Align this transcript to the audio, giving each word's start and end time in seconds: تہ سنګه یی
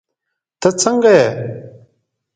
تہ 0.59 0.69
سنګه 0.83 1.13
یی 1.15 1.21